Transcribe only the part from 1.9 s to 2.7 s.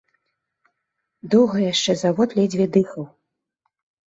завод ледзьве